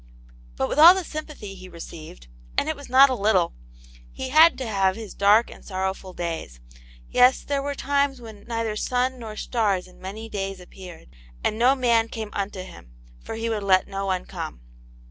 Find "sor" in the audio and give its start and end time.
5.63-5.81